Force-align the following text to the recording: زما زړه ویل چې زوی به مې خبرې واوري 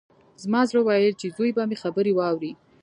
زما 0.43 0.61
زړه 0.69 0.81
ویل 0.83 1.13
چې 1.21 1.27
زوی 1.35 1.51
به 1.55 1.63
مې 1.69 1.77
خبرې 1.83 2.11
واوري 2.15 2.51